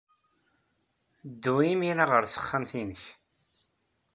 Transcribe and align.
Ddu 1.31 1.55
imir-a 1.71 2.05
ɣer 2.11 2.23
texxamt-nnek! 2.27 3.03